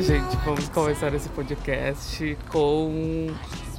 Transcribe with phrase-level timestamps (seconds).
[0.00, 3.28] gente, vamos começar esse podcast com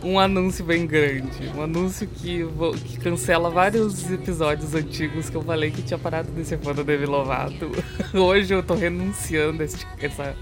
[0.04, 1.52] um anúncio bem grande.
[1.56, 2.46] Um anúncio que,
[2.86, 6.84] que cancela vários episódios antigos que eu falei que tinha parado de ser fã do
[6.84, 7.72] Demi Lovato.
[8.14, 10.36] Hoje eu tô renunciando a esse, essa,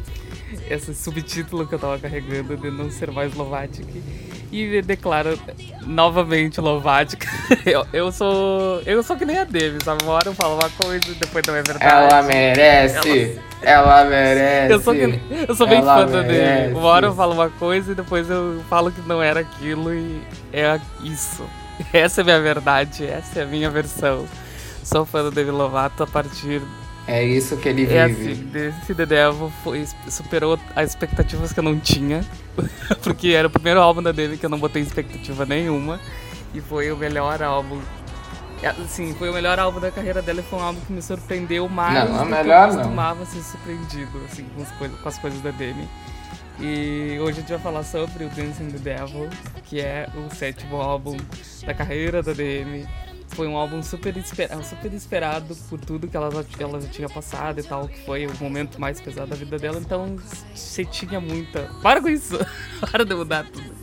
[0.69, 3.87] esse subtítulo que eu tava carregando de não ser mais Lovatic
[4.51, 5.37] e me declaro
[5.81, 7.25] novamente Lovatic.
[7.65, 8.81] eu, eu sou.
[8.85, 10.03] Eu sou que nem a Demi, sabe?
[10.03, 11.83] Uma hora eu falo uma coisa e depois não é verdade.
[11.83, 13.39] Ela merece!
[13.61, 14.73] Ela, ela merece!
[14.73, 16.73] Eu sou, que, eu sou bem ela fã da Demi.
[16.75, 20.21] Uma hora eu falo uma coisa e depois eu falo que não era aquilo e
[20.51, 21.43] é isso.
[21.91, 24.27] Essa é a minha verdade, essa é a minha versão.
[24.83, 26.61] Sou fã do Demi Lovato a partir
[27.07, 28.57] é isso que ele é vive.
[28.57, 32.25] É assim, The, The Devil foi, superou as expectativas que eu não tinha.
[33.03, 35.99] Porque era o primeiro álbum da dele que eu não botei expectativa nenhuma.
[36.53, 37.79] E foi o melhor álbum.
[38.81, 41.67] Assim, foi o melhor álbum da carreira dela e foi um álbum que me surpreendeu
[41.67, 45.17] mais não, do melhor, que eu costumava ser surpreendido assim, com, as coisas, com as
[45.17, 45.89] coisas da Demi.
[46.61, 49.29] E hoje a gente vai falar sobre o Dancing the Devil,
[49.65, 51.17] que é o sétimo álbum
[51.65, 52.87] da carreira da Demi
[53.35, 57.59] foi um álbum super, esper super esperado por tudo que ela, ela já tinha passado
[57.59, 59.79] e tal, que foi o momento mais pesado da vida dela.
[59.79, 60.17] Então
[60.53, 61.69] você tinha muita.
[61.81, 62.37] Para com isso!
[62.79, 63.73] Para de mudar tudo.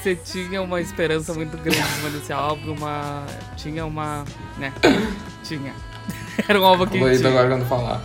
[0.00, 1.80] Você tinha uma esperança muito grande
[2.12, 3.26] nesse álbum, uma.
[3.56, 4.24] Tinha uma.
[4.56, 4.72] né?
[5.42, 5.74] Tinha.
[6.46, 6.98] Era um álbum que.
[6.98, 8.02] Vou agora quando falar.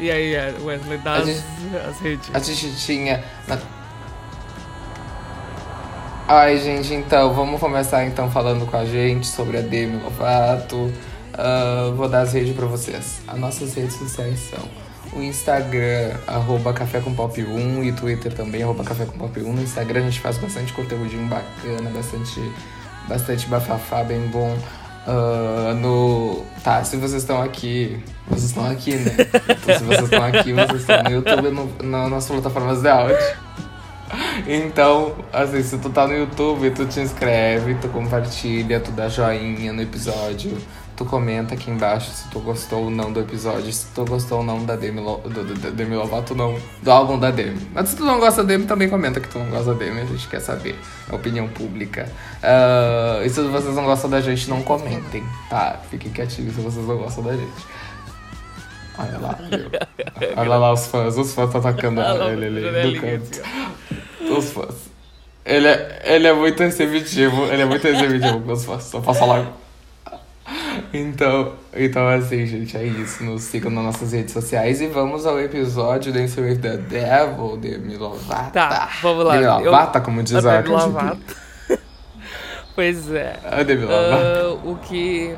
[0.00, 1.28] E aí, é, Wesley, dá as,
[1.88, 2.30] as redes.
[2.32, 3.22] A gente tinha.
[3.46, 3.58] Na
[6.30, 10.76] Ai, gente, então, vamos começar então falando com a gente sobre a Demi Lovato.
[10.76, 13.22] Uh, vou dar as redes pra vocês.
[13.26, 14.62] As nossas redes sociais são
[15.18, 19.52] o Instagram, arroba Café com Pop 1 e Twitter também, arroba Café com Pop 1.
[19.54, 22.52] No Instagram a gente faz bastante conteúdinho bacana, bastante,
[23.08, 24.54] bastante bafafá, bem bom.
[25.06, 26.44] Uh, no.
[26.62, 28.04] Tá, se vocês estão aqui.
[28.26, 29.16] Vocês estão aqui, né?
[29.62, 33.16] Então, se vocês estão aqui, vocês estão no YouTube no, na nossas plataformas de áudio.
[34.46, 39.72] Então, assim, se tu tá no YouTube, tu te inscreve, tu compartilha, tu dá joinha
[39.72, 40.56] no episódio,
[40.96, 44.44] tu comenta aqui embaixo se tu gostou ou não do episódio, se tu gostou ou
[44.44, 47.68] não da Demi, Lo, do, do, do Demi Lovato, não, do álbum da Demi.
[47.72, 50.00] Mas se tu não gosta da Demi, também comenta que tu não gosta da Demi,
[50.00, 50.76] a gente quer saber.
[51.08, 52.08] A opinião pública.
[52.42, 55.80] Uh, e se vocês não gostam da gente, não comentem, tá?
[55.90, 57.66] Fiquem quietinhos se vocês não gostam da gente.
[58.98, 59.38] Olha lá,
[60.36, 63.42] Olha lá os fãs, os fãs estão atacando ele ali do canto.
[64.20, 64.88] Os fãs.
[65.44, 69.20] Ele é, ele é muito receptivo, ele é muito receptivo com os fãs, só posso
[69.20, 69.46] falar.
[70.92, 73.22] Então, então assim, gente, é isso.
[73.22, 77.78] Nos sigam nas nossas redes sociais e vamos ao episódio Dance with the Devil, de
[77.78, 78.50] Milovata.
[78.50, 79.36] Tá, vamos lá.
[79.36, 81.18] Milovata, como diz a Milovata.
[82.74, 83.38] pois é.
[83.44, 84.60] A Demi Lovato.
[84.64, 85.36] Uh, o que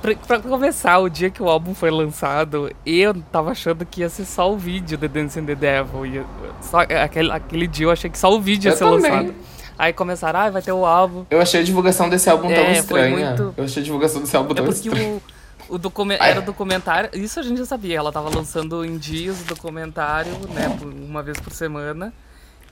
[0.00, 4.08] pra, pra, começar, o dia que o álbum foi lançado, eu tava achando que ia
[4.08, 6.06] ser só o vídeo de Dancing the Devil.
[6.06, 6.24] Ia,
[6.60, 9.10] só, aquele, aquele dia eu achei que só o vídeo ia ser também.
[9.10, 9.34] lançado.
[9.78, 11.24] Aí começaram, ah, vai ter o álbum.
[11.30, 13.28] Eu achei a divulgação desse álbum é, tão estranha.
[13.28, 13.54] Muito...
[13.56, 15.20] Eu achei a divulgação desse álbum é tão estranha.
[15.68, 19.42] O, o era o documentário, isso a gente já sabia, ela tava lançando em dias
[19.42, 22.10] o documentário, né, uma vez por semana,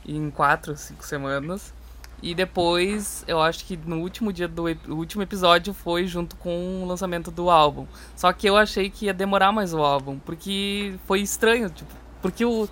[0.06, 1.75] em quatro, cinco semanas.
[2.22, 6.87] E depois, eu acho que no último dia do último episódio foi junto com o
[6.87, 7.87] lançamento do álbum.
[8.16, 11.91] Só que eu achei que ia demorar mais o álbum, porque foi estranho, tipo,
[12.22, 12.69] porque o,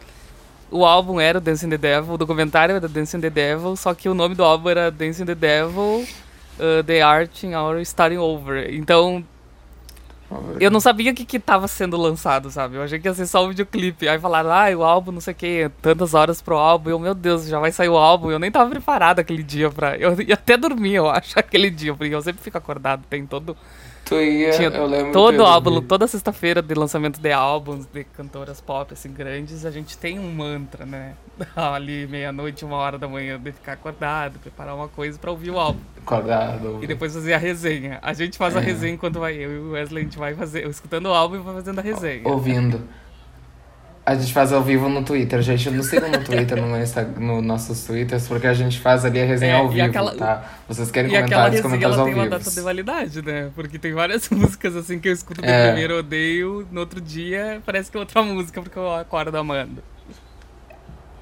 [0.71, 4.15] o álbum era Dancing the Devil, o documentário era Dancing the Devil, só que o
[4.15, 6.06] nome do álbum era Dancing the Devil,
[6.59, 8.72] uh, The Art in Our Starting Over.
[8.75, 9.22] Então,
[10.61, 12.77] eu não sabia o que, que tava sendo lançado, sabe?
[12.77, 14.09] Eu achei que ia ser só um videoclipe.
[14.09, 16.91] Aí falaram, ah, o álbum, não sei o que, tantas horas pro álbum.
[16.91, 18.31] Eu, meu Deus, já vai sair o álbum.
[18.31, 19.97] Eu nem tava preparado aquele dia pra.
[19.97, 23.56] Eu ia até dormir, eu acho, aquele dia, porque eu sempre fico acordado, tem todo.
[24.04, 28.60] Tu ia, Tinha eu lembro todo álbum, toda sexta-feira de lançamento de álbuns de cantoras
[28.60, 31.15] pop assim grandes, a gente tem um mantra, né?
[31.56, 35.59] Ali meia-noite, uma hora da manhã, de ficar acordado, preparar uma coisa para ouvir o
[35.59, 35.81] álbum.
[36.03, 36.81] Acordado.
[36.82, 37.98] E depois fazer a resenha.
[38.03, 38.59] A gente faz é.
[38.59, 41.37] a resenha enquanto vai eu e o Wesley, a gente vai fazer, escutando o álbum
[41.37, 42.29] e vai fazendo a resenha.
[42.29, 42.82] Ouvindo.
[44.06, 45.71] A gente faz ao vivo no Twitter, gente.
[45.71, 49.25] Não sigam no Twitter, no, Instagram, no nossos Twitters, porque a gente faz ali a
[49.25, 50.45] resenha é, ao vivo, aquela, tá?
[50.69, 52.19] Vocês querem e comentários, comentários ao vivo.
[52.19, 53.51] tem uma data de validade, né?
[53.55, 55.69] Porque tem várias músicas assim que eu escuto do é.
[55.69, 59.83] primeiro odeio, no outro dia parece que é outra música, porque eu acordo amando.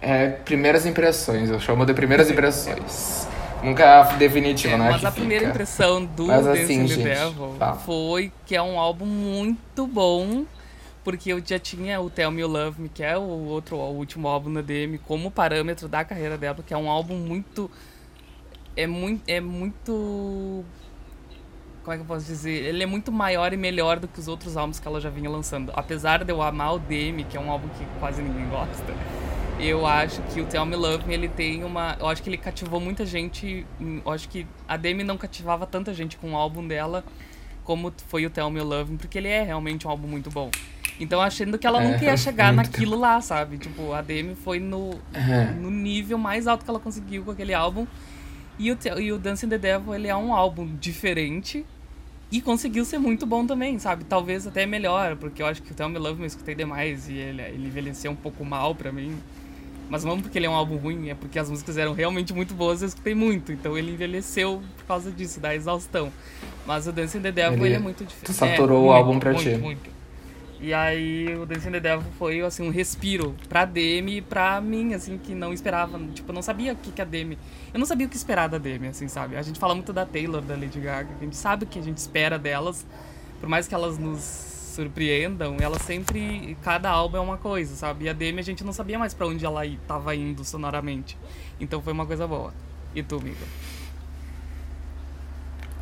[0.01, 3.29] É, primeiras impressões, eu chamo de primeiras impressões.
[3.63, 4.91] Nunca é definitiva, é, né?
[4.91, 5.55] Mas a primeira fica.
[5.55, 7.75] impressão do mas, assim, gente, Devil tá.
[7.75, 10.45] foi que é um álbum muito bom
[11.05, 13.95] porque eu já tinha o Tell Me You Love Me, que é o outro, o
[13.97, 17.71] último álbum da DM, como parâmetro da carreira dela, que é um álbum muito.
[18.77, 19.23] É muito.
[19.27, 20.65] É muito.
[21.83, 22.65] Como é que eu posso dizer?
[22.65, 25.29] Ele é muito maior e melhor do que os outros álbuns que ela já vinha
[25.29, 25.73] lançando.
[25.75, 28.95] Apesar de eu amar o DM, que é um álbum que quase ninguém gosta,
[29.59, 31.97] eu acho que o Tell Me Love Me, ele tem uma...
[31.99, 33.67] Eu acho que ele cativou muita gente.
[33.81, 37.05] Eu acho que a Demi não cativava tanta gente com o álbum dela
[37.65, 40.51] como foi o Tell Me Love Me, porque ele é realmente um álbum muito bom.
[41.01, 43.59] Então, achando que ela é, nunca ia chegar naquilo lá, sabe?
[43.59, 45.53] Tipo, a Demi foi no, é.
[45.53, 47.87] no nível mais alto que ela conseguiu com aquele álbum.
[48.59, 51.65] E o, e o Dancing the Devil, ele é um álbum diferente
[52.31, 54.05] e conseguiu ser muito bom também, sabe?
[54.05, 57.09] Talvez até melhor, porque eu acho que o Tell Me Love Me eu escutei demais
[57.09, 59.19] e ele, ele envelheceu um pouco mal pra mim.
[59.91, 62.55] Mas não porque ele é um álbum ruim, é porque as músicas eram realmente muito
[62.55, 63.53] boas e eu escutei muito.
[63.53, 66.11] Então ele envelheceu por causa disso, da exaustão.
[66.67, 68.25] Mas o Dancing the Devil ele, ele é muito diferente.
[68.25, 69.57] Tu saturou é, o muito, álbum pra muito, ti.
[69.57, 69.91] Muito.
[70.63, 74.95] E aí o Dancing the Devil foi assim um respiro pra Demi e pra mim,
[74.95, 77.37] assim, que não esperava, tipo, eu não sabia o que que a Demi,
[77.75, 79.37] eu não sabia o que esperar da Demi, assim, sabe?
[79.37, 81.83] A gente fala muito da Taylor, da Lady Gaga, a gente sabe o que a
[81.83, 82.87] gente espera delas,
[83.41, 88.05] por mais que elas nos surpreendam, elas sempre, cada álbum é uma coisa, sabe?
[88.05, 91.19] E a Demi a gente não sabia mais para onde ela estava indo sonoramente.
[91.61, 92.55] Então foi uma coisa boa.
[92.95, 93.37] E tu, amigo?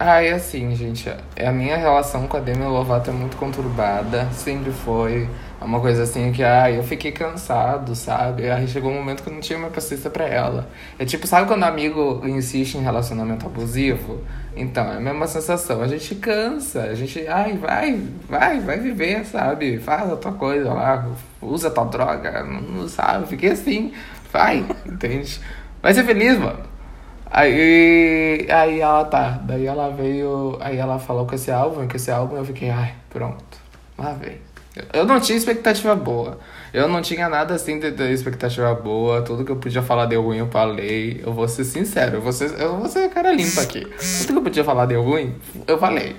[0.02, 4.30] Ah, é assim, gente, é a minha relação com a Demi Lovato é muito conturbada,
[4.32, 5.28] sempre foi.
[5.60, 8.50] É uma coisa assim que, ah, eu fiquei cansado, sabe?
[8.50, 10.70] Aí chegou um momento que eu não tinha mais paciência pra ela.
[10.98, 14.24] É tipo, sabe quando o amigo insiste em relacionamento abusivo?
[14.56, 15.82] Então, é a mesma sensação.
[15.82, 19.78] A gente cansa, a gente, ai, vai, vai, vai viver, sabe?
[19.80, 21.06] Faz a tua coisa lá,
[21.42, 23.26] usa tua droga, não sabe?
[23.26, 23.92] Fiquei assim,
[24.32, 25.38] vai, entende?
[25.82, 26.69] Vai ser feliz, mano.
[27.30, 32.10] Aí, aí ela tá, daí ela veio, aí ela falou com esse álbum, com esse
[32.10, 33.44] álbum eu fiquei, ai, pronto,
[33.96, 34.38] lá vem.
[34.92, 36.38] Eu não tinha expectativa boa.
[36.72, 39.22] Eu não tinha nada assim de, de, expectativa boa.
[39.22, 41.20] Tudo que eu podia falar deu ruim, eu falei.
[41.24, 43.80] Eu vou ser sincero, eu vou ser, eu vou ser cara limpa aqui.
[44.20, 45.34] Tudo que eu podia falar deu ruim,
[45.66, 46.16] eu falei.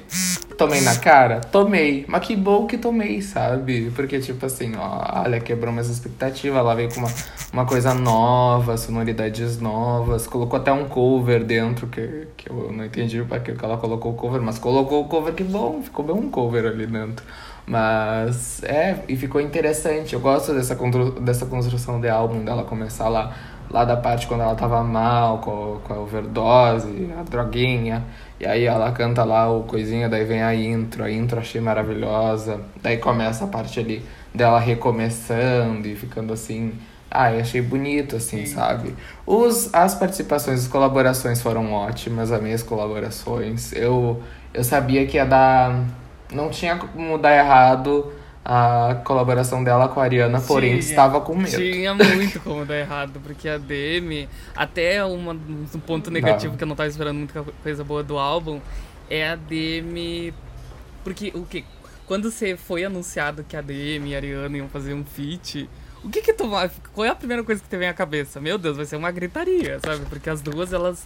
[0.61, 1.41] Tomei na cara?
[1.41, 2.05] Tomei.
[2.07, 3.91] Mas que bom que tomei, sabe?
[3.95, 6.59] Porque, tipo assim, ó, olha, quebrou minhas expectativas.
[6.59, 7.09] Ela veio com uma,
[7.51, 10.27] uma coisa nova, sonoridades novas.
[10.27, 14.15] Colocou até um cover dentro, que, que eu não entendi pra que ela colocou o
[14.15, 17.25] cover, mas colocou o cover, que bom, ficou bem um cover ali dentro.
[17.65, 20.13] Mas é, e ficou interessante.
[20.13, 20.77] Eu gosto dessa,
[21.21, 23.33] dessa construção de álbum, dela começar lá,
[23.67, 28.03] lá da parte quando ela tava mal, com, com a overdose, a droguinha.
[28.41, 32.59] E aí ela canta lá o coisinha, daí vem a intro, a intro achei maravilhosa.
[32.81, 34.03] Daí começa a parte ali
[34.33, 36.73] dela recomeçando e ficando assim.
[37.11, 38.55] Ah, eu achei bonito, assim, Sim.
[38.55, 38.95] sabe?
[39.27, 43.73] Os, as participações, as colaborações foram ótimas, as minhas colaborações.
[43.73, 45.85] Eu, eu sabia que ia dar
[46.33, 48.11] não tinha como dar errado
[48.43, 51.55] a colaboração dela com a Ariana, porém estava com medo.
[51.55, 56.57] Tinha muito como dar errado, porque a Demi, até uma, um ponto negativo não.
[56.57, 58.59] que eu não estava esperando muita coisa boa do álbum,
[59.09, 60.33] é a Demi.
[61.03, 61.63] Porque o que?
[62.05, 65.69] Quando você foi anunciado que a Demi e a Ariana iam fazer um feat,
[66.03, 66.49] o que que tu
[66.93, 68.41] Qual é a primeira coisa que te vem à cabeça?
[68.41, 70.03] Meu Deus, vai ser uma gritaria, sabe?
[70.05, 71.05] Porque as duas, elas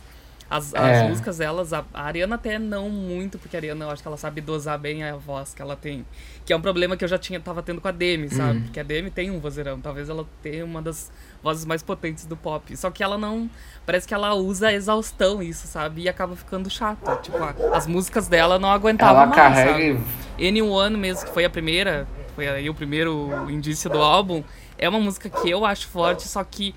[0.49, 1.01] as, é.
[1.01, 4.07] as músicas, elas, a, a, Ariana até não muito, porque a Ariana eu acho que
[4.07, 6.05] ela sabe dosar bem a voz que ela tem.
[6.45, 8.57] Que é um problema que eu já tinha, tava tendo com a Demi, sabe?
[8.57, 8.63] Uhum.
[8.63, 9.81] Porque a Demi tem um vozeirão.
[9.81, 11.11] Talvez ela tenha uma das
[11.41, 12.77] vozes mais potentes do pop.
[12.77, 13.49] Só que ela não.
[13.85, 16.03] Parece que ela usa exaustão isso, sabe?
[16.03, 17.15] E acaba ficando chata.
[17.17, 19.71] Tipo, a, as músicas dela não aguentavam ela mais, carrega...
[19.71, 20.47] sabe?
[20.47, 24.43] Anyone mesmo, que foi a primeira, foi aí o primeiro indício do álbum,
[24.77, 26.75] é uma música que eu acho forte, só que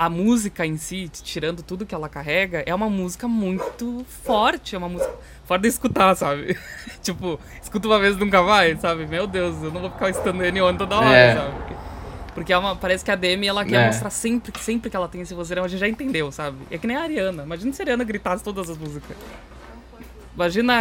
[0.00, 4.78] a música em si, tirando tudo que ela carrega, é uma música muito forte, é
[4.78, 5.12] uma música
[5.44, 6.58] forte de escutar, sabe?
[7.04, 9.06] tipo, escuta uma vez e nunca vai, sabe?
[9.06, 11.34] Meu Deus, eu não vou ficar estando N1 toda hora, é.
[11.34, 11.54] sabe?
[12.32, 13.86] Porque é uma, parece que a Demi, ela quer é.
[13.88, 16.56] mostrar sempre, sempre que ela tem esse vozeirão, a gente já entendeu, sabe?
[16.70, 17.42] É que nem a Ariana.
[17.42, 19.14] Imagina se a Ariana gritasse todas as músicas.
[20.34, 20.80] Imagina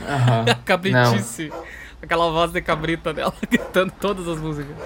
[0.00, 1.48] a, a cabritice.
[1.48, 1.64] Não.
[2.00, 4.76] Aquela voz de cabrita dela gritando todas as músicas.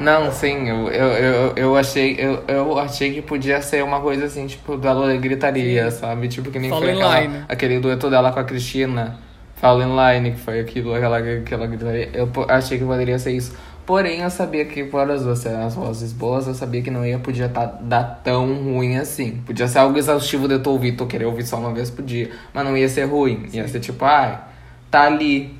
[0.00, 4.24] Não, sim, eu, eu, eu, eu, achei, eu, eu achei que podia ser uma coisa
[4.24, 5.98] assim, tipo, da gritaria, sim.
[5.98, 6.26] sabe?
[6.26, 9.18] Tipo, que nem Fall foi aquela, aquele dueto dela com a Cristina,
[9.56, 12.08] Fall in Line, que foi aquilo, aquela, aquela gritaria.
[12.14, 13.54] Eu achei que poderia ser isso.
[13.84, 17.18] Porém, eu sabia que por as duas as vozes boas, eu sabia que não ia
[17.18, 19.42] podia tá, dar tão ruim assim.
[19.44, 22.30] Podia ser algo exaustivo de eu ouvir, tô querer ouvir só uma vez por dia.
[22.54, 23.48] Mas não ia ser ruim.
[23.52, 24.48] Ia ser tipo, ai, ah,
[24.90, 25.59] tá ali,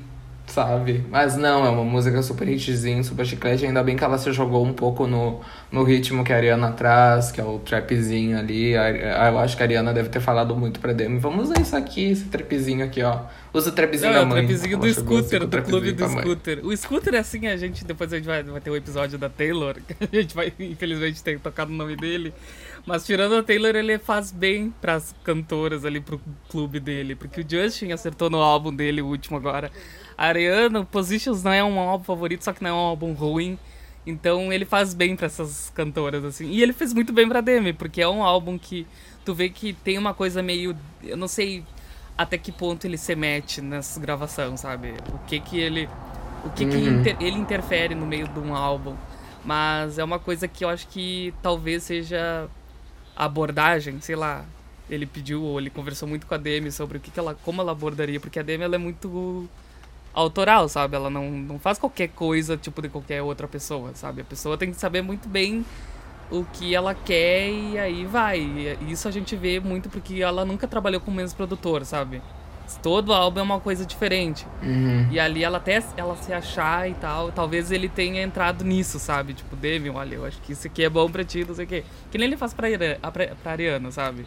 [0.51, 1.03] sabe?
[1.09, 3.65] Mas não, é uma música super hitzinho, super chiclete.
[3.65, 5.39] Ainda bem que ela se jogou um pouco no,
[5.71, 8.73] no ritmo que a Ariana traz, que é o trapzinho ali.
[8.73, 11.19] Eu acho que a Ariana deve ter falado muito pra Demi.
[11.19, 13.21] Vamos usar isso aqui, esse trapzinho aqui, ó.
[13.53, 14.43] Usa o trapzinho não, da mãe.
[14.43, 16.65] o trapzinho do scooter, do clube do scooter.
[16.65, 19.17] O scooter é assim, a gente, depois a gente vai, vai ter o um episódio
[19.17, 22.33] da Taylor, que a gente vai, infelizmente, ter tocado o nome dele.
[22.85, 26.19] Mas tirando a Taylor, ele faz bem pras cantoras ali, pro
[26.49, 27.15] clube dele.
[27.15, 29.71] Porque o Justin acertou no álbum dele, o último agora.
[30.17, 33.57] Ariana, Positions não é um álbum favorito, só que não é um álbum ruim.
[34.05, 36.49] Então ele faz bem para essas cantoras, assim.
[36.49, 38.87] E ele fez muito bem pra Demi, porque é um álbum que
[39.23, 40.75] tu vê que tem uma coisa meio.
[41.03, 41.63] Eu não sei
[42.17, 44.93] até que ponto ele se mete nessa gravação, sabe?
[45.13, 45.87] O que que ele.
[46.43, 46.69] O que, uhum.
[46.71, 48.95] que inter, ele interfere no meio de um álbum.
[49.45, 52.60] Mas é uma coisa que eu acho que talvez seja a
[53.15, 54.45] abordagem, sei lá.
[54.89, 57.61] Ele pediu, ou ele conversou muito com a Demi sobre o que, que ela, como
[57.61, 59.47] ela abordaria, porque a Demi ela é muito
[60.13, 60.95] autoral, sabe?
[60.95, 64.21] Ela não, não faz qualquer coisa tipo de qualquer outra pessoa, sabe?
[64.21, 65.65] A pessoa tem que saber muito bem
[66.29, 68.39] o que ela quer e aí vai.
[68.39, 72.21] E isso a gente vê muito porque ela nunca trabalhou com mesmo produtor, sabe?
[72.81, 74.45] Todo álbum é uma coisa diferente.
[74.61, 75.07] Uhum.
[75.11, 79.33] E ali ela até ela se achar e tal, talvez ele tenha entrado nisso, sabe?
[79.33, 81.67] Tipo, Demi, olha, eu acho que isso aqui é bom pra ti, não sei o
[81.67, 81.83] quê.
[82.11, 84.25] Que nem ele faz pra, Ira, pra, pra Ariana, sabe?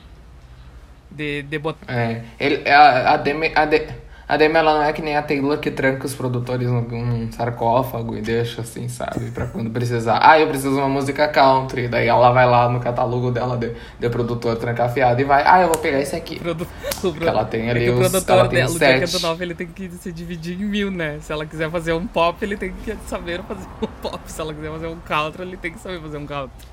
[1.10, 1.92] De, de botar.
[1.92, 3.52] É, ele, a, a Demi.
[3.54, 3.86] A de...
[4.26, 8.16] A Demi, ela não é que nem a Taylor que tranca os produtores num sarcófago
[8.16, 9.30] e deixa assim, sabe?
[9.30, 10.18] Pra quando precisar.
[10.22, 11.88] Ah, eu preciso de uma música country.
[11.88, 15.42] Daí ela vai lá no catálogo dela de, de produtor trancafiado e vai.
[15.46, 16.40] Ah, eu vou pegar esse aqui.
[16.40, 16.66] Produ...
[17.02, 17.96] Porque ela tem ali é os.
[17.96, 20.90] O produtor ela dela, tem o Jacket 9, ele tem que se dividir em mil,
[20.90, 21.18] né?
[21.20, 24.20] Se ela quiser fazer um pop, ele tem que saber fazer um pop.
[24.24, 26.66] Se ela quiser fazer um country, ele tem que saber fazer um country.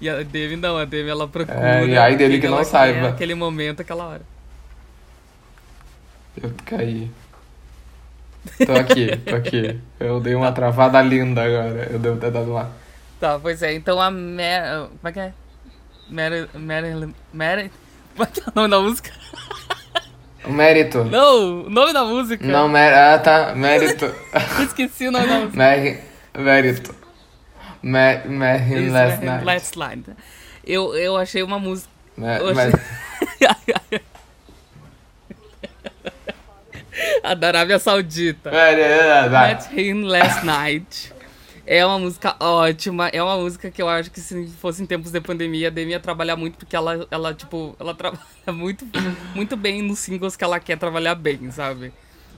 [0.00, 1.82] E a Demi não, a Demi ela procura.
[1.82, 3.10] É, e aí dele que não saiba.
[3.10, 4.33] Aquele momento, aquela hora.
[6.42, 7.10] Eu caí.
[8.66, 9.80] Tô aqui, tô aqui.
[9.98, 11.88] Eu dei uma travada linda agora.
[11.90, 12.70] Eu devo ter dado uma.
[13.18, 13.74] Tá, pois é.
[13.74, 14.88] Então a Mer...
[14.88, 15.32] Como é que é?
[16.10, 16.48] Mary...
[16.54, 17.70] Mary...
[18.14, 19.10] Como é que é o nome da música?
[20.44, 21.04] O mérito.
[21.04, 22.46] Não, o nome da música.
[22.46, 22.92] Não, mer...
[22.92, 23.54] ah, tá.
[23.54, 24.04] Mérito.
[24.62, 25.56] Esqueci o nome da música.
[25.56, 26.04] Mer...
[26.36, 26.94] Mérito.
[27.82, 28.28] Mer...
[28.28, 28.92] Mer...
[28.92, 29.44] Last Night.
[29.44, 30.10] Last Night.
[30.66, 31.88] Eu, eu achei uma música...
[32.16, 32.40] Mer...
[32.40, 32.72] Eu achei...
[37.30, 38.50] a da Arábia Saudita.
[39.30, 41.14] Met Him Last Night.
[41.66, 45.10] É uma música ótima, é uma música que eu acho que se fosse em tempos
[45.10, 48.86] de pandemia, a Demi ia trabalhar muito, porque ela, ela tipo, ela trabalha muito,
[49.34, 51.90] muito bem nos singles que ela quer trabalhar bem, sabe?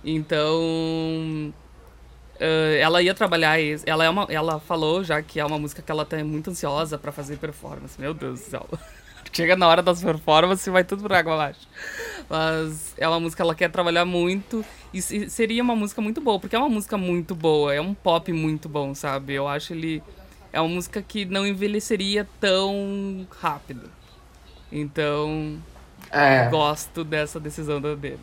[0.04, 1.52] Então,
[2.36, 5.90] uh, ela ia trabalhar, ela, é uma, ela falou já que é uma música que
[5.90, 8.68] ela tá muito ansiosa para fazer performance, meu Deus do céu.
[9.36, 11.68] Chega na hora das performances e vai tudo por água abaixo.
[12.26, 14.64] Mas é uma música que ela quer trabalhar muito.
[14.94, 17.74] E seria uma música muito boa, porque é uma música muito boa.
[17.74, 19.34] É um pop muito bom, sabe?
[19.34, 20.02] Eu acho ele.
[20.50, 23.90] É uma música que não envelheceria tão rápido.
[24.72, 25.58] Então.
[26.10, 26.48] É.
[26.48, 28.18] Gosto dessa decisão da dele.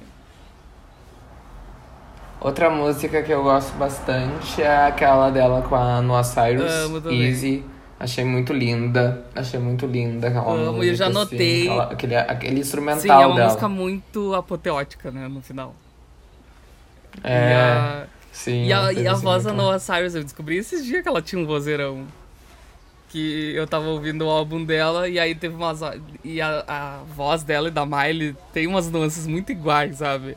[2.41, 6.71] Outra música que eu gosto bastante é aquela dela com a Noah Cyrus,
[7.05, 7.63] Easy.
[7.99, 9.23] Achei muito linda.
[9.35, 10.85] Achei muito linda aquela Amo, música.
[10.85, 11.61] eu já notei.
[11.61, 13.47] Assim, aquela, aquele, aquele instrumental Sim, é uma dela.
[13.47, 15.73] música muito apoteótica, né, no final.
[17.23, 17.49] É.
[17.49, 18.65] E a, sim.
[18.65, 21.41] E a, e a voz da Noah Cyrus, eu descobri esses dias que ela tinha
[21.41, 22.05] um vozeirão.
[23.09, 25.79] Que eu tava ouvindo o álbum dela e aí teve umas.
[26.23, 30.35] E a, a voz dela e da Miley tem umas nuances muito iguais, sabe?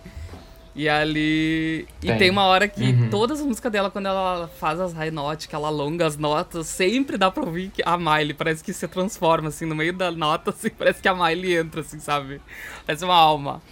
[0.77, 1.89] E ali.
[1.99, 2.15] Tem.
[2.15, 3.09] E tem uma hora que uhum.
[3.09, 6.67] todas as músicas dela, quando ela faz as high notes, que ela alonga as notas,
[6.67, 10.11] sempre dá pra ouvir que a Miley parece que se transforma, assim, no meio da
[10.11, 12.43] nota, assim, parece que a Miley entra, assim, sabe?
[12.87, 13.63] Parece uma alma.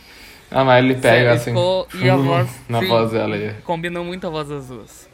[0.50, 1.50] A Miley pega, assim.
[1.50, 1.86] Ficou...
[1.94, 2.48] E a voz.
[2.70, 3.52] Na sim, voz dela aí.
[3.64, 5.06] Combinou muito a voz das duas.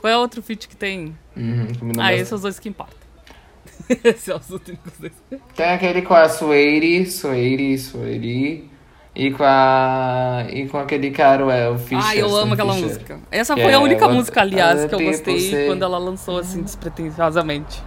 [0.00, 1.16] Qual é outro feat que tem?
[1.36, 1.68] Uhum,
[2.00, 2.98] ah, esses são os dois que importam.
[4.02, 5.12] esses são os únicos dois.
[5.54, 8.71] Tem aquele com a Sueiri, Sueiri, Sueiri.
[9.14, 10.46] E com a.
[10.50, 12.02] E com aquele cara, é, o Fischer.
[12.02, 12.88] Ah, eu amo aquela Fischer.
[12.88, 13.20] música.
[13.30, 17.82] Essa foi é, a única música, aliás, que eu gostei quando ela lançou, assim, despretensiosamente.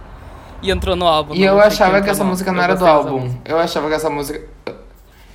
[0.62, 1.34] E entrou no álbum.
[1.34, 3.34] E eu achava que essa música não era do álbum.
[3.44, 4.40] Eu achava que essa música.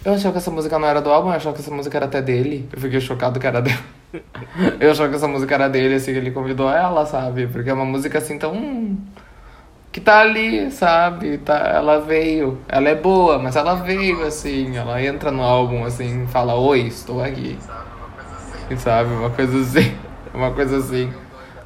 [0.03, 2.05] Eu achava que essa música não era do álbum, eu achava que essa música era
[2.05, 2.67] até dele.
[2.71, 3.77] Eu fiquei chocado que era dele.
[4.79, 7.48] eu achava que essa música era dele, assim, que ele convidou ela, sabe?
[7.48, 8.98] Porque é uma música assim tão
[9.91, 11.38] que tá ali, sabe?
[11.39, 12.60] Tá, ela veio.
[12.67, 14.75] Ela é boa, mas ela veio, assim.
[14.77, 17.57] Ela entra no álbum, assim, fala: Oi, estou aqui.
[18.69, 19.10] E sabe?
[19.13, 19.93] Uma coisa assim.
[20.33, 21.12] Uma coisa assim.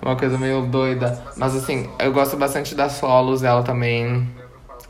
[0.01, 1.19] Uma coisa meio doida.
[1.37, 4.27] Mas, assim, eu gosto bastante das solos dela também.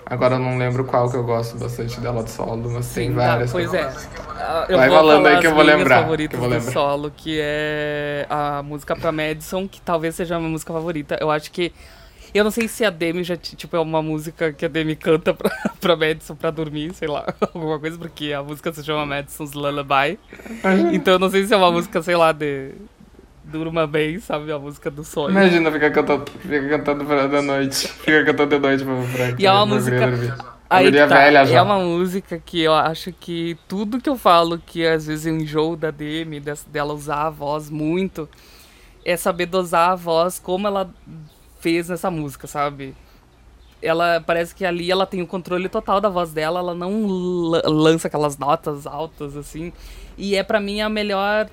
[0.06, 3.14] Agora eu não lembro qual que eu gosto bastante dela de solo, mas Sim, tem
[3.14, 3.52] várias.
[3.52, 3.92] Tá, pois é.
[4.38, 6.02] Ah, eu Vai vou falando aí que eu vou lembrar.
[6.04, 6.70] favoritas que eu vou lembrar.
[6.70, 11.18] do solo, que é a música pra Madison, que talvez seja a minha música favorita.
[11.20, 11.74] Eu acho que
[12.38, 15.34] eu não sei se a Demi já, tipo, é uma música que a Demi canta
[15.34, 15.50] pra,
[15.80, 20.20] pra Madison pra dormir, sei lá, alguma coisa, porque a música se chama Madison's Lullaby.
[20.92, 22.74] Então eu não sei se é uma música, sei lá, de.
[23.46, 24.52] Durma bem, sabe?
[24.52, 25.30] A música do sonho.
[25.30, 27.88] Imagina ficar cantando, fica cantando da noite.
[27.88, 29.42] Fica cantando de noite pra Frank.
[29.42, 30.10] E é uma música.
[30.68, 31.60] Aí tá, velha já.
[31.60, 35.36] É uma música que eu acho que tudo que eu falo que às vezes eu
[35.36, 38.28] enjoo da Demi, dela usar a voz muito,
[39.06, 40.90] é saber dosar a voz, como ela
[41.66, 42.94] fez nessa música, sabe?
[43.82, 47.08] Ela parece que ali ela tem o controle total da voz dela, ela não
[47.66, 49.74] lança aquelas notas altas assim.
[50.16, 51.50] E é para mim a melhor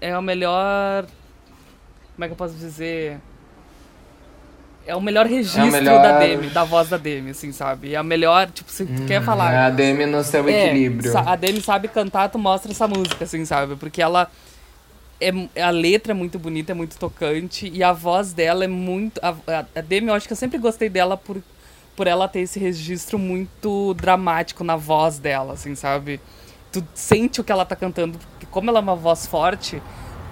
[0.00, 1.04] é a melhor
[2.14, 3.20] como é que eu posso dizer?
[4.86, 6.02] É o melhor registro é melhor...
[6.02, 7.92] da Demi, da voz da Demi, assim, sabe?
[7.92, 9.52] É a melhor, tipo, se tu hum, quer falar.
[9.52, 11.16] É a Demi no seu é, equilíbrio.
[11.18, 13.76] A Demi sabe cantar, tu mostra essa música, assim, sabe?
[13.76, 14.30] Porque ela.
[15.22, 19.20] É, a letra é muito bonita, é muito tocante, e a voz dela é muito.
[19.22, 19.34] A,
[19.74, 21.42] a Demi, eu acho que eu sempre gostei dela por,
[21.94, 26.20] por ela ter esse registro muito dramático na voz dela, assim, sabe?
[26.72, 29.80] Tu sente o que ela tá cantando, porque como ela é uma voz forte,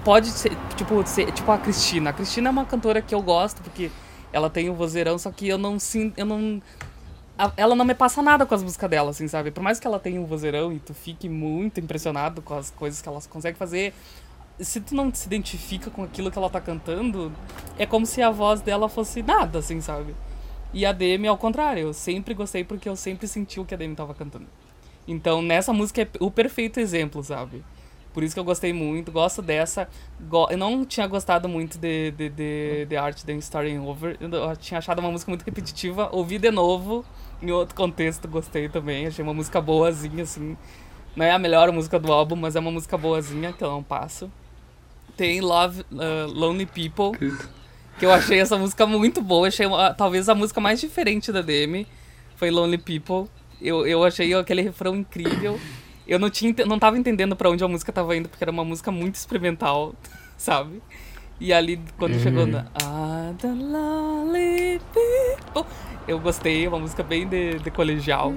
[0.04, 2.10] pode ser, tipo, ser, tipo a Cristina.
[2.10, 3.90] A Cristina é uma cantora que eu gosto, porque
[4.32, 6.18] ela tem um vozeirão, só que eu não sinto.
[6.18, 6.62] Eu não.
[7.56, 9.50] ela não me passa nada com as músicas dela, assim, sabe?
[9.50, 13.02] Por mais que ela tenha um vozeirão e tu fique muito impressionado com as coisas
[13.02, 13.92] que ela consegue fazer,
[14.62, 17.32] se tu não se identifica com aquilo que ela tá cantando,
[17.78, 20.14] é como se a voz dela fosse nada, assim, sabe?
[20.72, 23.76] E a Demi, ao contrário, eu sempre gostei porque eu sempre senti o que a
[23.76, 24.46] Demi tava cantando.
[25.06, 27.64] Então, nessa música é o perfeito exemplo, sabe?
[28.12, 29.88] Por isso que eu gostei muito, gosto dessa.
[30.20, 34.16] Go eu não tinha gostado muito de, de, de, de Art Then Starting Over.
[34.20, 36.08] Eu tinha achado uma música muito repetitiva.
[36.12, 37.04] Ouvi de novo,
[37.40, 39.06] em outro contexto, gostei também.
[39.06, 40.56] Achei uma música boazinha, assim.
[41.14, 43.82] Não é a melhor música do álbum, mas é uma música boazinha, que eu não
[43.82, 44.30] passo.
[45.16, 47.18] Tem Love, uh, Lonely People,
[47.98, 49.48] que eu achei essa música muito boa.
[49.48, 51.86] Achei uma, talvez a música mais diferente da DM.
[52.36, 53.30] Foi Lonely People.
[53.60, 55.60] Eu, eu achei aquele refrão incrível
[56.10, 58.64] eu não tinha não tava entendendo para onde a música tava indo, porque era uma
[58.64, 59.94] música muito experimental,
[60.36, 60.82] sabe?
[61.38, 62.20] E ali, quando uhum.
[62.20, 65.64] chegou na ah, the lonely people,
[66.08, 68.32] eu gostei, é uma música bem de, de colegial.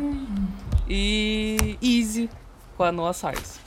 [0.88, 2.30] E Easy,
[2.78, 3.63] com a Noah Cyrus.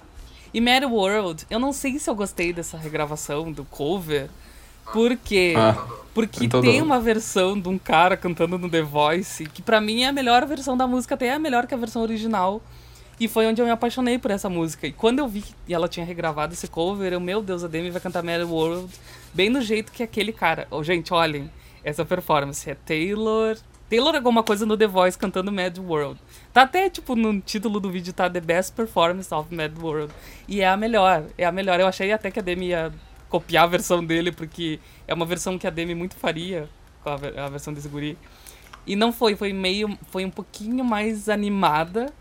[0.56, 4.30] E Mad World, eu não sei se eu gostei dessa regravação do cover,
[4.90, 5.76] porque ah,
[6.14, 10.06] porque tem uma versão de um cara cantando no The Voice que para mim é
[10.06, 12.62] a melhor versão da música, até é melhor que a versão original.
[13.20, 14.86] E foi onde eu me apaixonei por essa música.
[14.86, 17.90] E quando eu vi que ela tinha regravado esse cover, eu, meu Deus, a Demi
[17.90, 18.90] vai cantar Mad World
[19.34, 20.66] bem do jeito que aquele cara.
[20.70, 21.50] Oh, gente, olhem,
[21.84, 23.58] essa performance é Taylor.
[23.88, 26.20] Taylor alguma coisa no The Voice cantando Mad World.
[26.52, 30.12] Tá até, tipo, no título do vídeo tá The Best Performance of Mad World.
[30.48, 31.78] E é a melhor, é a melhor.
[31.78, 32.92] Eu achei até que a Demi ia
[33.28, 36.68] copiar a versão dele, porque é uma versão que a Demi muito faria,
[37.02, 38.18] com a, a versão desse guri.
[38.86, 42.12] E não foi, foi meio, foi um pouquinho mais animada,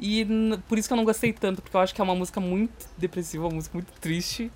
[0.00, 0.26] e
[0.68, 2.86] por isso que eu não gostei tanto, porque eu acho que é uma música muito
[2.98, 4.50] depressiva, uma música muito triste,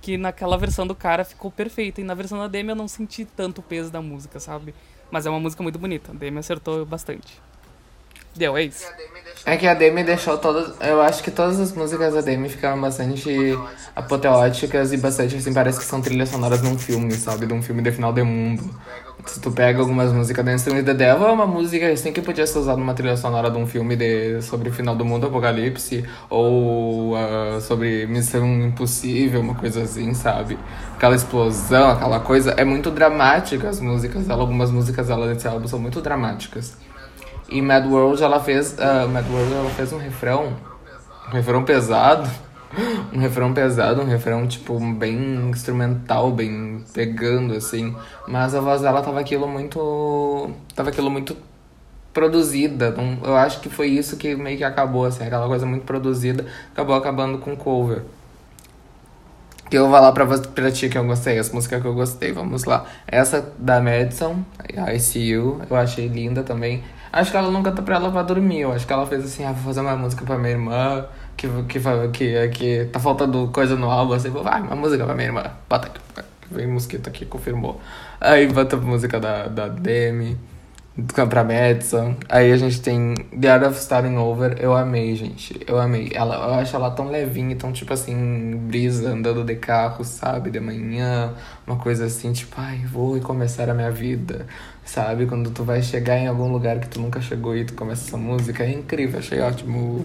[0.00, 2.00] que naquela versão do cara ficou perfeita.
[2.00, 4.74] E na versão da Demi eu não senti tanto o peso da música, sabe?
[5.10, 6.12] Mas é uma música muito bonita.
[6.12, 7.40] A Demi acertou bastante.
[8.36, 8.86] Deu, é isso.
[9.44, 10.74] É que a Demi deixou todas.
[10.80, 13.58] Eu acho que todas as músicas da Demi ficaram bastante
[13.96, 17.46] apoteóticas e bastante, assim, parece que são trilhas sonoras de um filme, sabe?
[17.46, 18.62] De um filme de final de mundo.
[19.26, 22.46] Se tu pega algumas músicas da Instrument the Devil, é uma música assim que podia
[22.46, 26.04] ser usada numa trilha sonora de um filme de, sobre o final do mundo, apocalipse,
[26.30, 30.58] ou uh, sobre Missão Impossível, uma coisa assim, sabe?
[30.94, 32.52] Aquela explosão, aquela coisa.
[32.52, 36.76] É muito dramática as músicas dela, algumas músicas dela desse álbum são muito dramáticas.
[37.48, 38.72] E Mad World ela fez.
[38.72, 40.54] Uh, Mad World ela fez um refrão.
[41.28, 42.28] Um refrão pesado
[43.12, 47.94] um refrão pesado, um refrão, tipo, bem instrumental, bem pegando, assim.
[48.26, 50.50] Mas a voz dela tava aquilo muito.
[50.74, 51.36] Tava aquilo muito
[52.12, 52.90] produzida.
[52.90, 56.44] Não, eu acho que foi isso que meio que acabou, assim, aquela coisa muito produzida,
[56.72, 58.02] acabou acabando com cover.
[59.70, 62.32] Que eu vou falar pra, pra ti que eu gostei, as músicas que eu gostei,
[62.32, 62.86] vamos lá.
[63.06, 64.42] Essa da Madison,
[64.74, 66.82] I See You, eu achei linda também.
[67.12, 69.44] Acho que ela nunca tá pra ela pra dormir, eu acho que ela fez assim,
[69.44, 71.80] ah, vou fazer uma música pra minha irmã, que, que,
[72.12, 75.88] que, que tá faltando coisa no álbum, assim, vai, uma música pra minha irmã, bota
[75.88, 76.00] aqui,
[76.50, 77.80] vem mosquito aqui, confirmou.
[78.20, 80.38] Aí bota a música da, da Demi,
[81.28, 82.16] pra Madison.
[82.28, 86.10] Aí a gente tem The Art of Starting Over, eu amei, gente, eu amei.
[86.12, 90.58] Ela, eu acho ela tão levinha, tão tipo assim, brisa, andando de carro, sabe, de
[90.58, 91.34] manhã,
[91.66, 94.46] uma coisa assim, tipo, ai, vou começar a minha vida.
[94.84, 98.08] Sabe, quando tu vai chegar em algum lugar que tu nunca chegou e tu começa
[98.08, 100.04] essa música, é incrível, achei ótimo.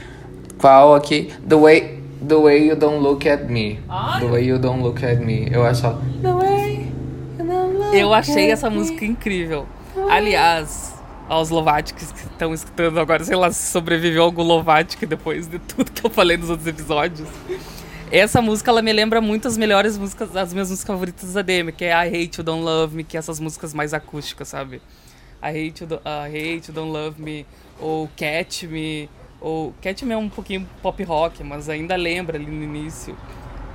[0.58, 1.32] Qual aqui?
[1.48, 3.78] The way, the way you don't look at me.
[4.20, 5.48] The way you don't look at me.
[5.50, 5.82] Eu acho.
[6.20, 6.92] The way
[7.38, 9.66] you don't look Eu achei essa música incrível.
[10.10, 10.94] Aliás,
[11.28, 15.90] aos Lovatics que estão escutando agora, sei lá se sobreviveu algum Lovatic depois de tudo
[15.90, 17.28] que eu falei nos outros episódios.
[18.10, 21.72] Essa música, ela me lembra muito as melhores músicas, as minhas músicas favoritas da Demi,
[21.72, 24.80] que é I Hate You, Don't Love Me, que é essas músicas mais acústicas, sabe?
[25.42, 27.46] I Hate You, uh, I Hate You Don't Love Me,
[27.78, 32.64] ou Catch Me, ou Catman é um pouquinho pop rock, mas ainda lembra ali no
[32.64, 33.16] início.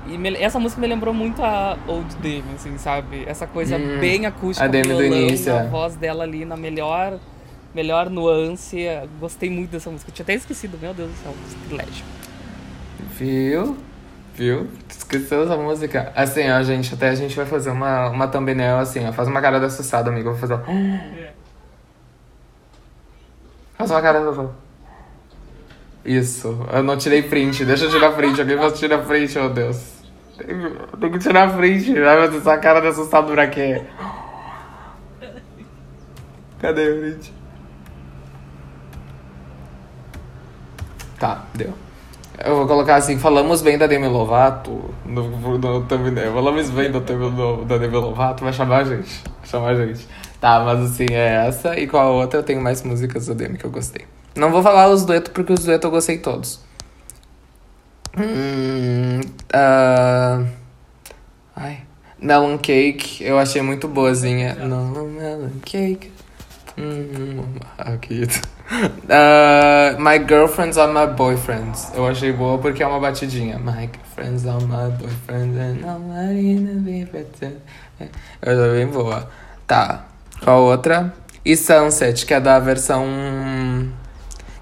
[0.08, 3.24] E me- essa música me lembrou muito a Old Demi, assim, sabe?
[3.26, 5.68] Essa coisa Hum, bem acústica, a Demi do violão, início, a é.
[5.68, 7.18] voz dela ali na melhor,
[7.74, 8.86] melhor nuance.
[9.20, 10.12] Gostei muito dessa música.
[10.12, 12.04] Eu tinha até esquecido, meu Deus do céu, privilégio.
[13.18, 13.78] Viu?
[14.36, 14.68] Viu?
[14.90, 16.12] Esqueceu essa música?
[16.16, 19.14] Assim, ó, gente, até a gente vai fazer uma, uma thumbnail assim, ó.
[19.14, 20.30] Faz uma cara de assustado, amigo.
[20.30, 20.56] Eu vou fazer.
[20.56, 20.60] ó.
[23.78, 24.50] Faz uma cara de
[26.06, 26.66] Isso.
[26.72, 27.64] Eu não tirei print.
[27.66, 28.40] Deixa eu tirar print.
[28.40, 29.93] Alguém vai tirar print, meu Deus.
[30.38, 31.92] Tem, que tirar print.
[31.98, 33.82] Ai, meu essa cara de assustado pra quê?
[36.60, 37.34] Cadê o print?
[41.20, 41.74] Tá, deu.
[42.44, 46.34] Eu vou colocar assim, falamos bem da Demi Lovato no, no thumbnail.
[46.34, 49.24] Falamos bem do, do, da Demi Lovato, vai chamar a gente.
[49.40, 50.08] Vai chamar a gente.
[50.42, 51.80] Tá, mas assim, é essa.
[51.80, 52.40] E qual a outra?
[52.40, 54.06] Eu tenho mais músicas da Demi que eu gostei.
[54.36, 56.60] Não vou falar os duetos, porque os duetos eu gostei todos.
[58.16, 59.22] Hum,
[59.52, 60.46] ah,
[61.56, 61.82] ai.
[62.20, 64.54] Melon Cake, eu achei muito boazinha.
[64.56, 66.12] No, Melon Cake.
[66.78, 67.44] Hum,
[67.78, 68.28] aqui.
[68.74, 71.92] Uh, my girlfriends are my boyfriends.
[71.94, 73.60] Eu achei boa porque é uma batidinha.
[73.60, 77.58] My girlfriends are my boyfriends and nobody in the better.
[78.42, 79.30] Eu achei bem boa.
[79.68, 80.06] Tá.
[80.42, 81.14] Qual outra?
[81.46, 83.06] E Sunset, que é da versão.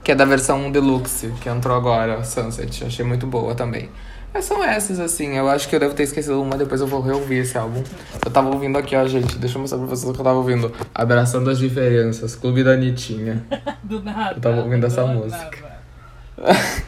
[0.04, 2.86] Que é da versão deluxe, que entrou agora, Sunset.
[2.86, 3.90] Achei muito boa também.
[4.34, 5.36] Mas são essas, assim.
[5.38, 7.84] Eu acho que eu devo ter esquecido uma, depois eu vou reouvir esse álbum.
[8.26, 9.38] Eu tava ouvindo aqui, ó, gente.
[9.38, 10.72] Deixa eu mostrar pra vocês o que eu tava ouvindo.
[10.96, 13.44] Abraçando as Diferenças, Clube da Anitinha.
[13.84, 14.38] Do nada.
[14.38, 15.52] Eu tava ouvindo essa música.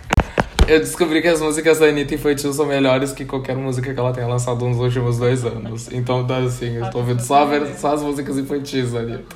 [0.65, 4.13] Eu descobri que as músicas da Anitta Infantil são melhores que qualquer música que ela
[4.13, 5.91] tenha lançado nos últimos dois anos.
[5.91, 9.35] Então, tá assim, eu tô ouvindo só, ver- só as músicas infantis da Anitta.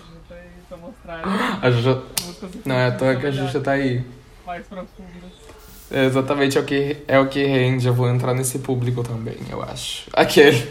[0.69, 2.01] Pra mostrar A Xuxa...
[2.65, 4.03] Não é à toa que a Xuxa tá aí.
[4.45, 5.47] mais profundas.
[5.89, 7.87] É exatamente é o, que, é o que rende.
[7.87, 10.09] Eu vou entrar nesse público também, eu acho.
[10.11, 10.67] Aquele.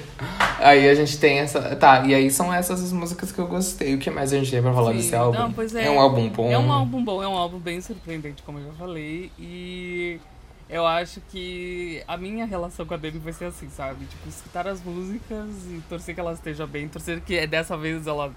[0.58, 1.74] Aí a gente tem essa.
[1.74, 3.94] Tá, e aí são essas as músicas que eu gostei.
[3.94, 5.38] O que mais a gente tem pra falar Sim, desse álbum?
[5.38, 5.88] não, pois é.
[5.88, 6.50] um álbum bom.
[6.50, 9.32] É um álbum bom, é um álbum bem surpreendente, como eu já falei.
[9.38, 10.20] E
[10.68, 14.04] eu acho que a minha relação com a Demi vai ser assim, sabe?
[14.04, 18.34] Tipo, escutar as músicas e torcer que ela esteja bem, torcer que dessa vez ela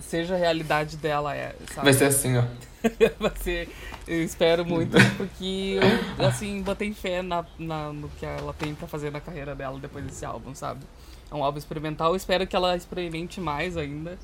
[0.00, 1.84] seja a realidade dela, é, sabe?
[1.84, 2.44] Vai ser assim, ó.
[3.18, 3.68] vai ser.
[4.06, 5.78] Eu espero muito, porque
[6.18, 9.78] eu, assim, botei fé na, na, no que ela tem pra fazer na carreira dela
[9.78, 10.80] depois desse álbum, sabe?
[11.30, 14.16] É um álbum experimental, eu espero que ela experimente mais ainda.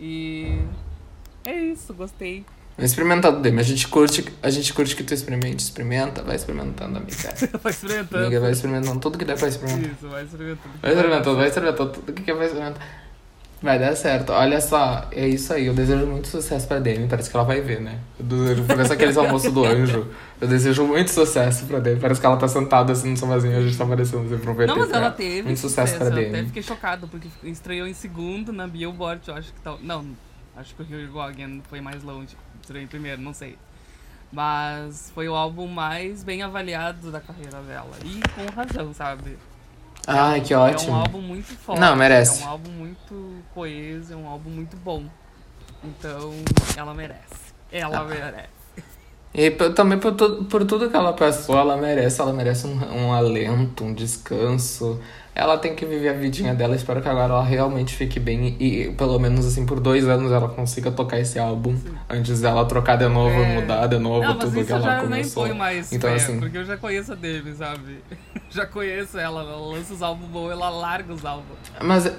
[0.00, 0.62] E.
[1.44, 2.44] É isso, gostei.
[2.76, 3.58] Vai experimentando, Demi.
[3.58, 5.64] A gente curte, a gente curte que tu experimente.
[5.64, 7.34] Experimenta, vai experimentando, amiga.
[7.60, 8.24] vai experimentando.
[8.24, 9.90] Amiga, vai experimentando tudo que der pra experimentar.
[9.90, 10.78] Isso, vai experimentando.
[10.80, 13.07] Vai experimentando, vai experimentando tudo que vai experimentar.
[13.60, 14.30] Vai dar certo.
[14.30, 15.66] Olha só, é isso aí.
[15.66, 17.08] Eu desejo muito sucesso pra Demi.
[17.08, 17.98] Parece que ela vai ver, né?
[18.18, 20.06] Eu desejo, parece aqueles almoços do anjo.
[20.40, 22.00] Eu desejo muito sucesso pra Demi.
[22.00, 23.58] Parece que ela tá sentada assim no sofazinho.
[23.58, 24.66] A gente tá aparecendo assim ver.
[24.68, 25.42] Não, mas ela teve.
[25.42, 26.28] Muito sucesso pra Eu Demi.
[26.28, 29.78] até fiquei chocado, porque estreou em segundo na Billboard, eu acho que tal.
[29.82, 30.06] Não,
[30.56, 32.36] acho que o Here Again foi mais longe.
[32.60, 33.58] Estreou em primeiro, não sei.
[34.30, 37.90] Mas foi o álbum mais bem avaliado da carreira dela.
[38.04, 39.36] E com razão, sabe?
[40.10, 40.94] Ai, que É um ótimo.
[40.96, 41.78] álbum muito forte.
[41.80, 42.42] Não, merece.
[42.42, 45.04] É um álbum muito coeso, é um álbum muito bom.
[45.84, 46.32] Então,
[46.76, 47.52] ela merece.
[47.70, 48.04] Ela Ah.
[48.04, 48.48] merece.
[49.34, 53.12] E também por, tu, por tudo que ela passou, ela merece, ela merece um, um
[53.12, 54.98] alento, um descanso.
[55.34, 56.74] Ela tem que viver a vidinha dela.
[56.74, 60.48] Espero que agora ela realmente fique bem e, pelo menos assim por dois anos ela
[60.48, 63.60] consiga tocar esse álbum antes dela trocar de novo, É.
[63.60, 65.46] mudar de novo Não, tudo que ela já nem começou.
[65.46, 67.98] põe mais Então, fé, assim- porque eu já conheço a Demi, sabe?
[68.50, 71.58] Já conheço ela, ela lança os álbuns bons, ela larga os álbuns.
[71.80, 72.10] Mas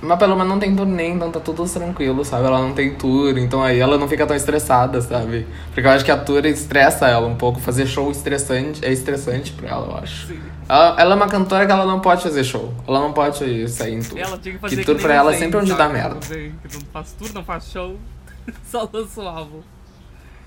[0.00, 2.44] mas pelo menos não tem turnê, então tá tudo tranquilo, sabe?
[2.46, 5.46] Ela não tem tour, então aí ela não fica tão estressada, sabe?
[5.72, 7.60] Porque eu acho que a tour estressa ela um pouco.
[7.60, 10.26] Fazer show estressante é estressante pra ela, eu acho.
[10.26, 10.40] Sim.
[10.68, 12.74] Ela, ela é uma cantora que ela não pode fazer show.
[12.86, 14.18] Ela não pode sair em tour.
[14.18, 16.16] Ela tinha que fazer que tour nem pra ela é sempre onde dá merda.
[16.16, 17.96] Que não faz tour, não faz show,
[18.70, 19.60] só lança o álbum.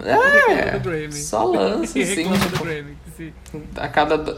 [0.01, 3.33] É, só lança, do tipo, que se-
[3.75, 4.17] a cada...
[4.17, 4.37] do-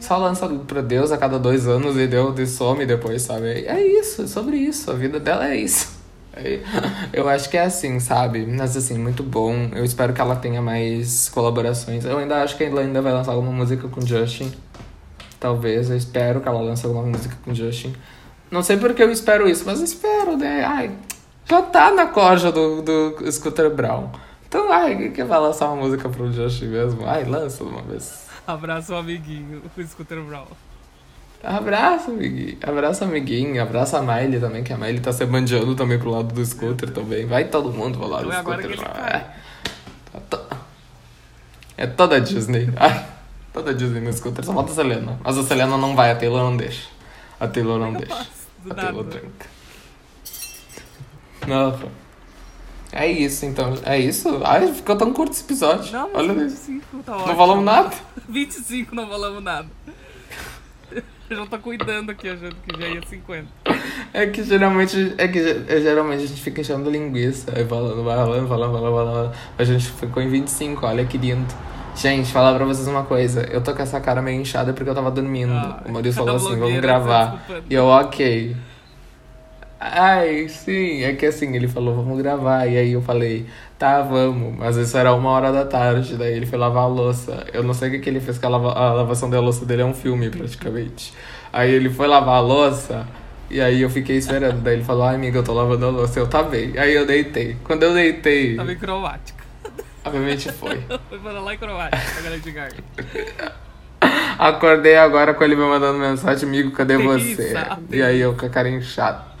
[0.00, 3.64] Só lança pra Deus a cada dois anos e deu de some depois, sabe?
[3.66, 4.90] É isso, é sobre isso.
[4.90, 5.94] A vida dela é isso.
[7.14, 8.44] Eu acho que é assim, sabe?
[8.46, 9.70] Mas assim, muito bom.
[9.74, 12.04] Eu espero que ela tenha mais colaborações.
[12.04, 14.52] Eu ainda acho que ela ainda vai lançar alguma música com Justin.
[15.40, 17.94] Talvez, eu espero que ela lance alguma música com Justin.
[18.50, 20.62] Não sei porque eu espero isso, mas espero, né?
[20.64, 20.90] Ai,
[21.48, 24.10] já tá na corja do, do Scooter Brown.
[24.48, 27.06] Então, ai, que, que vai lançar uma música pro Justin mesmo?
[27.06, 28.26] Ai, lança uma vez.
[28.46, 30.46] Abraça o amiguinho, o Scooter Brown.
[31.42, 32.56] Abraço, amiguinho.
[32.62, 33.62] Abraço, amiguinho.
[33.62, 36.90] Abraça a Miley também, que a Miley tá se bandeando também pro lado do scooter
[36.90, 37.26] também.
[37.26, 38.76] Vai todo mundo pro lado Então do é scooter.
[38.76, 39.10] vai.
[39.10, 39.30] cai.
[40.30, 40.40] Tá
[41.76, 42.68] É toda a Disney.
[42.76, 43.06] Ai,
[43.52, 45.18] Toda Disney no scooter, só falta a Selena.
[45.24, 46.88] Mas a Selena não vai, a Taylor não deixa.
[47.40, 48.26] A Taylor não deixa.
[48.70, 48.74] A.
[48.74, 49.46] Taylor tranca.
[51.46, 52.05] Não.
[52.98, 53.74] É isso, então.
[53.84, 54.40] É isso?
[54.42, 55.92] Ai, ficou tão curto esse episódio.
[55.92, 56.66] Não, mas Olha isso.
[56.66, 57.36] 25 tá Não ótimo.
[57.36, 57.90] falamos nada.
[58.28, 59.68] 25 não falamos nada.
[61.28, 63.46] Eu já tô cuidando aqui, achando que já ia 50.
[64.14, 68.16] É que geralmente, é que é, geralmente a gente fica enchendo linguiça, aí falando, vai
[68.16, 69.32] falando, falando, falando, falando.
[69.58, 71.52] A gente ficou em 25, olha que lindo.
[71.96, 74.94] Gente, falar pra vocês uma coisa, eu tô com essa cara meio inchada porque eu
[74.94, 75.52] tava dormindo.
[75.52, 77.26] Ah, o Maurício falou assim, vamos gravar.
[77.26, 77.66] tá desculpando.
[77.68, 78.56] E eu, ok.
[79.78, 82.66] Ai, sim, é que assim, ele falou, vamos gravar.
[82.66, 83.46] E aí eu falei,
[83.78, 84.56] tá, vamos.
[84.56, 87.46] Mas isso era uma hora da tarde, daí ele foi lavar a louça.
[87.52, 89.66] Eu não sei o que, que ele fez, que a, lava- a lavação da louça
[89.66, 91.12] dele é um filme, praticamente.
[91.52, 93.06] Aí ele foi lavar a louça,
[93.50, 94.62] e aí eu fiquei esperando.
[94.62, 96.18] Daí ele falou, ai, amiga, eu tô lavando a louça.
[96.18, 96.78] Eu, tá bem.
[96.78, 97.56] Aí eu deitei.
[97.62, 99.44] Quando eu deitei, Tava em croática.
[100.04, 100.80] obviamente foi.
[101.10, 102.00] Foi para lá em croática,
[104.38, 104.48] a.
[104.48, 107.18] Acordei agora com ele me mandando mensagem, amigo, cadê você?
[107.24, 109.35] Delícia, E aí eu com a cara inchada.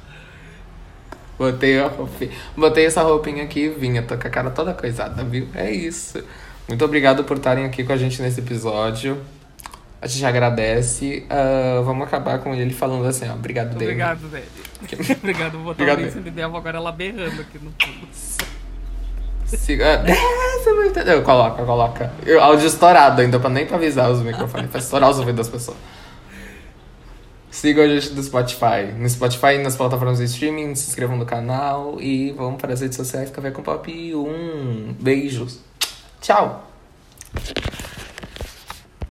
[1.38, 5.22] Botei, a roupinha, botei essa roupinha aqui e vinha, tô com a cara toda coisada,
[5.22, 5.46] viu?
[5.54, 6.22] É isso.
[6.66, 9.18] Muito obrigado por estarem aqui com a gente nesse episódio.
[10.00, 11.24] A gente agradece.
[11.28, 13.34] Ah, vamos acabar com ele falando assim, ó.
[13.34, 13.84] Obrigado, David.
[13.84, 14.44] Obrigado, velho.
[15.22, 15.98] Obrigado, vou botar Obrigado.
[15.98, 17.72] o link de Devo agora ela berrando aqui no.
[19.44, 20.02] Siga...
[20.62, 21.22] Você não entendeu.
[21.22, 22.12] Coloca, coloca.
[22.24, 25.48] Eu, áudio estourado ainda, pra nem pra avisar os microfones, pra estourar os ouvidos das
[25.48, 25.76] pessoas.
[27.56, 28.92] Sigam a gente do Spotify.
[28.98, 32.82] No Spotify e nas plataformas de streaming, se inscrevam no canal e vamos para as
[32.82, 34.96] redes sociais Café com Pop 1.
[35.00, 35.58] Beijos.
[36.20, 36.70] Tchau.